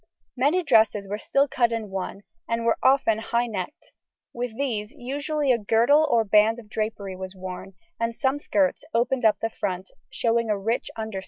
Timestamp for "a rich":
10.49-10.89